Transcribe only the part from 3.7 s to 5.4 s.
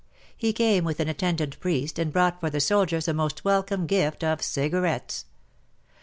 gift of cigarettes.